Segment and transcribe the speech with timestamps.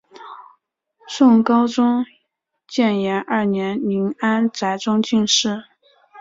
[1.07, 2.03] 宋高宗
[2.67, 5.65] 建炎二年林安宅中进士。